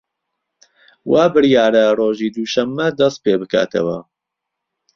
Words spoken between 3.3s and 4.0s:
بکاتەوە